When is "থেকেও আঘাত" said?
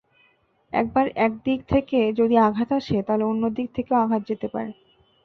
3.75-4.21